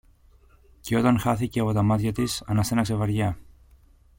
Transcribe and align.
Και 0.81 0.97
όταν 0.97 1.19
χάθηκε 1.19 1.59
από 1.59 1.73
τα 1.73 1.81
μάτια 1.81 2.11
της, 2.11 2.43
αναστέναξε 2.45 2.95
βαριά 2.95 3.37